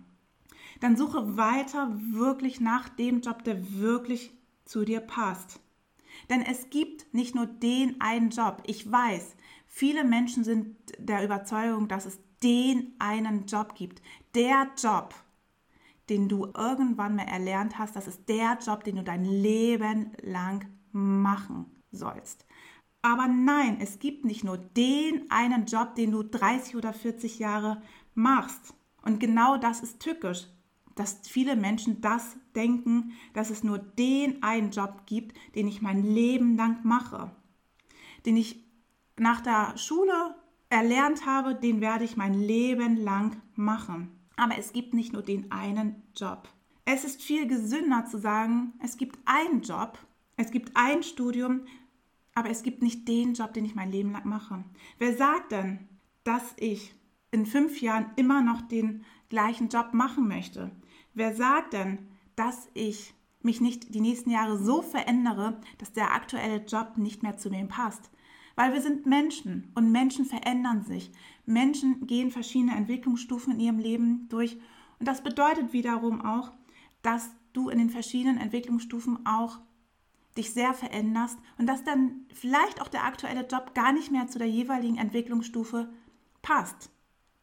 Dann 0.82 0.98
suche 0.98 1.38
weiter 1.38 1.94
wirklich 1.96 2.60
nach 2.60 2.89
dem 2.89 3.22
Job, 3.22 3.46
der 3.46 3.80
wirklich 3.80 4.34
zu 4.65 4.84
dir 4.84 5.00
passt. 5.00 5.62
Denn 6.29 6.41
es 6.41 6.70
gibt 6.70 7.13
nicht 7.13 7.36
nur 7.36 7.46
den 7.46 8.00
einen 8.00 8.29
Job. 8.29 8.63
Ich 8.65 8.89
weiß, 8.89 9.36
viele 9.65 10.03
Menschen 10.03 10.43
sind 10.43 10.75
der 10.98 11.24
Überzeugung, 11.24 11.88
dass 11.88 12.05
es 12.05 12.20
den 12.41 12.93
einen 13.00 13.46
Job 13.46 13.75
gibt. 13.75 14.01
Der 14.36 14.70
Job, 14.82 15.13
den 16.10 16.27
du 16.27 16.48
irgendwann 16.55 17.15
mal 17.15 17.27
erlernt 17.27 17.77
hast, 17.77 17.96
das 17.96 18.08
ist 18.08 18.27
der 18.27 18.58
Job, 18.65 18.84
den 18.84 18.98
du 18.98 19.03
dein 19.03 19.25
Leben 19.25 20.12
lang 20.22 20.65
machen 20.91 21.65
sollst. 21.91 22.46
Aber 23.01 23.27
nein, 23.27 23.77
es 23.82 24.00
gibt 24.00 24.24
nicht 24.24 24.43
nur 24.43 24.58
den 24.58 25.29
einen 25.29 25.65
Job, 25.65 25.96
den 25.96 26.12
du 26.12 26.24
30 26.24 26.75
oder 26.75 26.93
40 26.93 27.39
Jahre 27.39 27.82
machst. 28.15 28.74
Und 29.01 29.20
genau 29.20 29.58
das 29.58 29.82
ist 29.82 30.00
tückisch, 30.00 30.48
dass 30.96 31.20
viele 31.27 31.55
Menschen 31.55 32.00
das 32.00 32.38
denken, 32.55 33.13
dass 33.33 33.50
es 33.50 33.63
nur 33.63 33.77
den 33.77 34.41
einen 34.43 34.72
Job 34.72 35.03
gibt, 35.05 35.38
den 35.55 35.67
ich 35.67 35.81
mein 35.81 36.03
Leben 36.03 36.55
lang 36.55 36.83
mache. 36.83 37.31
Den 38.25 38.38
ich 38.38 38.63
nach 39.17 39.41
der 39.41 39.77
Schule 39.77 40.36
erlernt 40.69 41.25
habe, 41.25 41.55
den 41.55 41.81
werde 41.81 42.03
ich 42.03 42.17
mein 42.17 42.33
Leben 42.33 42.98
lang 42.98 43.38
machen. 43.55 44.10
Aber 44.36 44.57
es 44.57 44.74
gibt 44.74 44.93
nicht 44.93 45.13
nur 45.13 45.22
den 45.22 45.51
einen 45.51 46.01
Job. 46.15 46.50
Es 46.86 47.03
ist 47.03 47.22
viel 47.22 47.48
gesünder 47.48 48.05
zu 48.05 48.17
sagen, 48.17 48.74
es 48.83 48.98
gibt 48.98 49.19
einen 49.25 49.62
Job, 49.62 49.98
es 50.36 50.51
gibt 50.51 50.72
ein 50.74 51.03
Studium, 51.03 51.62
aber 52.36 52.50
es 52.50 52.63
gibt 52.63 52.81
nicht 52.81 53.07
den 53.07 53.36
Job, 53.36 53.53
den 53.53 53.65
ich 53.65 53.75
mein 53.75 53.91
Leben 53.91 54.12
lang 54.12 54.25
mache. 54.25 54.63
Wer 54.98 55.15
sagt 55.15 55.51
denn, 55.51 55.88
dass 56.24 56.53
ich 56.57 56.93
in 57.31 57.45
fünf 57.45 57.81
Jahren 57.81 58.07
immer 58.15 58.41
noch 58.41 58.62
den 58.62 59.05
gleichen 59.29 59.69
Job 59.69 59.93
machen 59.93 60.27
möchte? 60.27 60.72
Wer 61.13 61.36
sagt 61.36 61.74
denn, 61.74 62.00
dass 62.36 62.70
ich 62.74 63.13
mich 63.42 63.62
nicht 63.62 63.94
die 63.94 64.02
nächsten 64.02 64.30
Jahre 64.30 64.58
so 64.58 64.82
verändere, 64.82 65.60
dass 65.78 65.94
der 65.94 66.13
aktuelle 66.13 66.63
Job 66.66 66.98
nicht 66.98 67.24
mehr 67.24 67.38
zu 67.38 67.50
mir 67.50 67.66
passt? 67.66 68.10
Weil 68.56 68.74
wir 68.74 68.82
sind 68.82 69.06
Menschen 69.06 69.72
und 69.75 69.92
Menschen 69.92 70.25
verändern 70.25 70.84
sich. 70.84 71.12
Menschen 71.46 72.06
gehen 72.06 72.32
verschiedene 72.32 72.75
Entwicklungsstufen 72.75 73.54
in 73.54 73.60
ihrem 73.60 73.80
Leben 73.80 74.28
durch. 74.30 74.58
Und 75.00 75.08
das 75.08 75.24
bedeutet 75.24 75.74
wiederum 75.74 76.22
auch, 76.22 76.52
dass 77.02 77.32
du 77.54 77.70
in 77.70 77.80
den 77.80 77.90
verschiedenen 77.90 78.38
Entwicklungsstufen 78.38 79.25
auch 79.25 79.60
dich 80.38 80.52
sehr 80.52 80.74
veränderst 80.74 81.38
und 81.58 81.68
dass 81.68 81.84
dann 81.84 82.25
vielleicht 82.34 82.82
auch 82.82 82.88
der 82.88 83.04
aktuelle 83.04 83.46
Job 83.46 83.74
gar 83.75 83.92
nicht 83.92 84.12
mehr 84.12 84.28
zu 84.28 84.40
der 84.40 84.50
jeweiligen 84.50 84.98
Entwicklungsstufe 84.98 85.94
passt. 86.42 86.90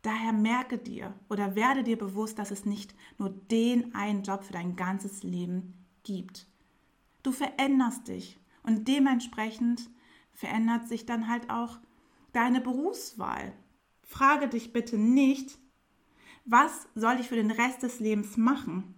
Daher 0.02 0.32
merke 0.32 0.78
dir 0.78 1.14
oder 1.28 1.54
werde 1.54 1.82
dir 1.82 1.98
bewusst, 1.98 2.38
dass 2.38 2.50
es 2.50 2.64
nicht 2.64 2.94
nur 3.18 3.28
den 3.30 3.94
einen 3.94 4.22
Job 4.22 4.44
für 4.44 4.52
dein 4.52 4.76
ganzes 4.76 5.22
Leben 5.22 5.74
gibt. 6.02 6.46
Du 7.22 7.32
veränderst 7.32 8.08
dich 8.08 8.38
und 8.62 8.88
dementsprechend 8.88 9.90
verändert 10.32 10.88
sich 10.88 11.04
dann 11.04 11.28
halt 11.28 11.50
auch 11.50 11.78
deine 12.32 12.60
Berufswahl. 12.60 13.52
Frage 14.02 14.48
dich 14.48 14.72
bitte 14.72 14.96
nicht, 14.96 15.58
was 16.46 16.88
soll 16.94 17.20
ich 17.20 17.28
für 17.28 17.36
den 17.36 17.50
Rest 17.50 17.82
des 17.82 18.00
Lebens 18.00 18.36
machen? 18.36 18.94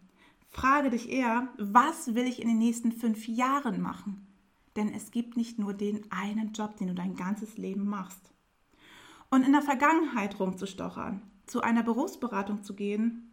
Frage 0.49 0.91
dich 0.91 1.11
eher, 1.11 1.49
was 1.59 2.15
will 2.15 2.27
ich 2.27 2.41
in 2.41 2.49
den 2.49 2.59
nächsten 2.59 2.93
fünf 2.93 3.27
Jahren 3.27 3.81
machen? 3.81 4.27
Denn 4.77 4.93
es 4.93 5.11
gibt 5.11 5.37
nicht 5.37 5.59
nur 5.59 5.75
den 5.75 6.11
einen 6.13 6.53
Job, 6.53 6.77
den 6.77 6.89
du 6.89 6.95
dein 6.95 7.17
ganzes 7.17 7.59
Leben 7.59 7.85
machst. 7.85 8.32
Und 9.33 9.47
in 9.47 9.53
der 9.53 9.63
Vergangenheit 9.63 10.39
rumzustochern, 10.39 11.23
zu 11.47 11.63
einer 11.63 11.83
Berufsberatung 11.83 12.63
zu 12.63 12.75
gehen, 12.75 13.33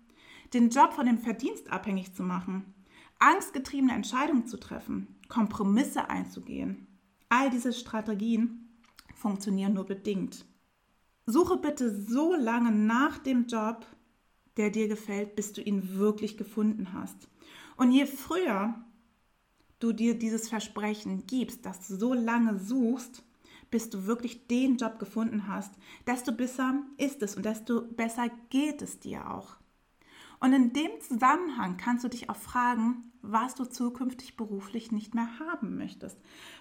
den 0.53 0.69
Job 0.69 0.93
von 0.93 1.05
dem 1.05 1.17
Verdienst 1.17 1.69
abhängig 1.73 2.15
zu 2.15 2.23
machen, 2.23 2.73
angstgetriebene 3.19 3.93
Entscheidungen 3.93 4.47
zu 4.47 4.57
treffen, 4.57 5.19
Kompromisse 5.27 6.09
einzugehen, 6.09 6.87
All 7.27 7.49
diese 7.49 7.73
Strategien 7.73 8.69
funktionieren 9.13 9.73
nur 9.73 9.85
bedingt. 9.85 10.45
Suche 11.25 11.57
bitte 11.57 11.93
so 11.93 12.33
lange 12.33 12.71
nach 12.71 13.17
dem 13.17 13.47
Job, 13.47 13.85
der 14.55 14.69
dir 14.69 14.87
gefällt, 14.87 15.35
bis 15.35 15.51
du 15.51 15.61
ihn 15.61 15.99
wirklich 15.99 16.37
gefunden 16.37 16.93
hast. 16.93 17.27
Und 17.75 17.91
je 17.91 18.05
früher 18.05 18.73
du 19.79 19.91
dir 19.91 20.17
dieses 20.17 20.47
Versprechen 20.47 21.27
gibst, 21.27 21.65
dass 21.65 21.85
du 21.89 21.97
so 21.97 22.13
lange 22.13 22.57
suchst, 22.57 23.21
bis 23.71 23.89
du 23.89 24.05
wirklich 24.05 24.47
den 24.47 24.77
Job 24.77 24.99
gefunden 24.99 25.47
hast, 25.47 25.73
desto 26.07 26.31
besser 26.31 26.81
ist 26.97 27.21
es 27.21 27.35
und 27.35 27.45
desto 27.45 27.81
besser 27.81 28.29
geht 28.49 28.81
es 28.81 28.99
dir 28.99 29.29
auch. 29.31 29.57
Und 30.39 30.53
in 30.53 30.71
dem 30.73 30.91
Zusammenhang 31.01 31.77
kannst 31.77 32.03
du 32.03 32.07
dich 32.07 32.29
auch 32.29 32.35
fragen, 32.35 33.11
was 33.21 33.55
du 33.55 33.65
zukünftig 33.65 34.37
beruflich 34.37 34.91
nicht 34.91 35.13
mehr 35.13 35.27
haben 35.39 35.77
möchtest. 35.77 36.17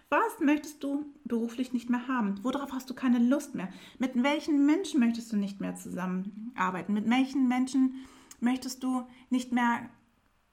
Was 0.08 0.40
möchtest 0.40 0.82
du 0.82 1.06
beruflich 1.24 1.72
nicht 1.72 1.88
mehr 1.88 2.08
haben? 2.08 2.40
Worauf 2.42 2.72
hast 2.72 2.90
du 2.90 2.94
keine 2.94 3.20
Lust 3.20 3.54
mehr? 3.54 3.68
Mit 3.98 4.20
welchen 4.20 4.66
Menschen 4.66 4.98
möchtest 4.98 5.32
du 5.32 5.36
nicht 5.36 5.60
mehr 5.60 5.76
zusammenarbeiten? 5.76 6.92
Mit 6.92 7.08
welchen 7.08 7.46
Menschen 7.46 7.94
möchtest 8.40 8.82
du 8.82 9.06
nicht 9.30 9.52
mehr 9.52 9.88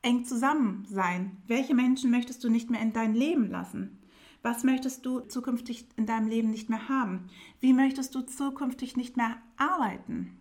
eng 0.03 0.23
zusammen 0.23 0.85
sein? 0.87 1.37
Welche 1.47 1.73
Menschen 1.73 2.11
möchtest 2.11 2.43
du 2.43 2.49
nicht 2.49 2.69
mehr 2.69 2.81
in 2.81 2.93
dein 2.93 3.15
Leben 3.15 3.49
lassen? 3.49 3.99
Was 4.45 4.63
möchtest 4.63 5.07
du 5.07 5.21
zukünftig 5.21 5.87
in 5.95 6.05
deinem 6.05 6.27
Leben 6.27 6.51
nicht 6.51 6.69
mehr 6.69 6.87
haben? 6.87 7.31
Wie 7.61 7.73
möchtest 7.73 8.13
du 8.13 8.21
zukünftig 8.21 8.95
nicht 8.95 9.17
mehr 9.17 9.37
arbeiten? 9.57 10.39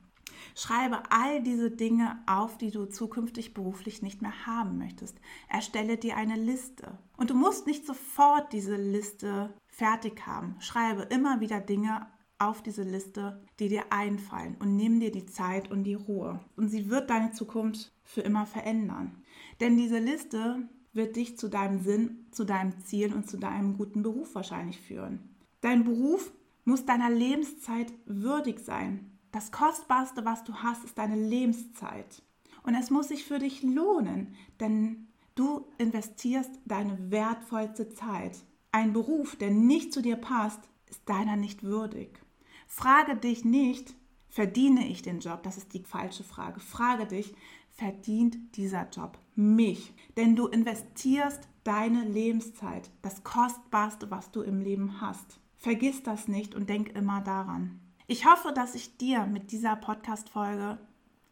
Schreibe 0.55 1.05
all 1.09 1.43
diese 1.43 1.71
Dinge 1.71 2.23
auf, 2.27 2.59
die 2.59 2.71
du 2.71 2.85
zukünftig 2.85 3.55
beruflich 3.55 4.03
nicht 4.03 4.21
mehr 4.21 4.47
haben 4.47 4.77
möchtest. 4.77 5.17
Erstelle 5.49 5.97
dir 5.97 6.19
eine 6.19 6.37
Liste. 6.37 6.99
Und 7.17 7.31
du 7.31 7.35
musst 7.35 7.67
nicht 7.67 7.87
sofort 7.87 8.53
diese 8.53 8.77
Liste 8.77 9.55
fertig 9.69 10.27
haben. 10.27 10.57
Schreibe 10.59 11.05
immer 11.05 11.41
wieder 11.41 11.63
Dinge 11.63 12.07
auf 12.39 12.63
diese 12.63 12.83
Liste, 12.83 13.43
die 13.59 13.71
dir 13.71 13.85
einfallen 13.89 14.59
und 14.61 14.77
nimm 14.77 15.01
dir 15.01 15.13
die 15.13 15.25
Zeit 15.25 15.71
und 15.71 15.85
die 15.85 15.95
Ruhe. 15.95 16.41
Und 16.57 16.69
sie 16.69 16.91
wird 16.91 17.09
deine 17.09 17.33
Zukunft 17.33 17.91
für 18.03 18.21
immer 18.21 18.45
verändern. 18.45 19.25
Denn 19.61 19.79
diese 19.79 19.99
Liste 19.99 20.69
wird 20.95 21.17
dich 21.17 21.37
zu 21.37 21.49
deinem 21.49 21.81
Sinn, 21.81 22.27
zu 22.31 22.45
deinem 22.45 22.79
Ziel 22.85 23.13
und 23.13 23.29
zu 23.29 23.37
deinem 23.37 23.77
guten 23.77 24.03
Beruf 24.03 24.35
wahrscheinlich 24.35 24.81
führen. 24.81 25.35
Dein 25.61 25.85
Beruf 25.85 26.33
muss 26.65 26.87
deiner 26.87 27.11
Lebenszeit 27.11 27.93
würdig 28.07 28.61
sein. 28.61 29.11
Das 29.33 29.51
Kostbarste, 29.51 30.25
was 30.25 30.45
du 30.45 30.55
hast, 30.55 30.85
ist 30.85 30.97
deine 30.97 31.17
Lebenszeit. 31.17 32.23
Und 32.63 32.75
es 32.75 32.91
muss 32.91 33.09
sich 33.09 33.25
für 33.25 33.39
dich 33.39 33.63
lohnen, 33.63 34.35
denn 34.61 35.09
du 35.35 35.67
investierst 35.79 36.51
deine 36.65 37.11
wertvollste 37.11 37.89
Zeit. 37.91 38.39
Ein 38.73 38.93
Beruf, 38.93 39.37
der 39.37 39.51
nicht 39.51 39.93
zu 39.93 40.01
dir 40.01 40.17
passt, 40.17 40.61
ist 40.89 41.09
deiner 41.09 41.37
nicht 41.37 41.63
würdig. 41.63 42.21
Frage 42.67 43.17
dich 43.17 43.45
nicht, 43.45 43.95
verdiene 44.29 44.89
ich 44.89 45.03
den 45.03 45.21
Job? 45.21 45.43
Das 45.43 45.57
ist 45.57 45.75
die 45.75 45.85
falsche 45.85 46.25
Frage. 46.25 46.61
Frage 46.61 47.07
dich, 47.07 47.35
verdient 47.75 48.57
dieser 48.57 48.89
Job 48.91 49.19
mich? 49.35 49.93
Denn 50.17 50.37
du 50.37 50.47
investierst 50.47 51.49
deine 51.65 52.05
Lebenszeit, 52.05 52.91
das 53.03 53.25
Kostbarste, 53.25 54.11
was 54.11 54.31
du 54.31 54.43
im 54.43 54.61
Leben 54.61 55.01
hast. 55.01 55.41
Vergiss 55.57 56.03
das 56.03 56.29
nicht 56.29 56.55
und 56.55 56.69
denk 56.69 56.91
immer 56.91 57.21
daran. 57.21 57.81
Ich 58.07 58.27
hoffe, 58.27 58.53
dass 58.53 58.75
ich 58.75 58.99
dir 58.99 59.27
mit 59.27 59.51
dieser 59.51 59.77
Podcast-Folge 59.77 60.79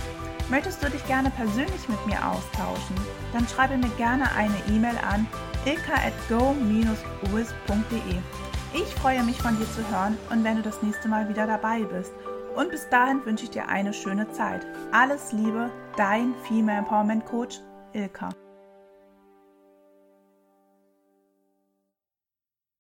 Möchtest 0.52 0.84
du 0.84 0.90
dich 0.92 1.04
gerne 1.08 1.32
persönlich 1.32 1.90
mit 1.90 2.06
mir 2.06 2.24
austauschen? 2.24 2.96
Dann 3.34 3.48
schreibe 3.48 3.76
mir 3.76 3.90
gerne 3.98 4.32
eine 4.34 4.54
E-Mail 4.68 5.00
an 5.00 5.26
ilka@go-uis.de. 5.66 8.18
Ich 8.76 8.96
freue 9.02 9.24
mich 9.24 9.42
von 9.42 9.58
dir 9.58 9.66
zu 9.72 9.82
hören 9.90 10.16
und 10.30 10.44
wenn 10.44 10.58
du 10.58 10.62
das 10.62 10.84
nächste 10.84 11.08
Mal 11.08 11.28
wieder 11.28 11.48
dabei 11.48 11.86
bist. 11.86 12.14
Und 12.56 12.70
bis 12.70 12.88
dahin 12.90 13.26
wünsche 13.26 13.46
ich 13.46 13.50
dir 13.50 13.68
eine 13.68 13.94
schöne 13.94 14.32
Zeit. 14.32 14.68
Alles 14.92 15.32
Liebe, 15.32 15.72
dein 15.98 16.36
Female 16.48 16.78
Empowerment 16.78 17.26
Coach 17.26 17.62
Ilka. 17.94 18.30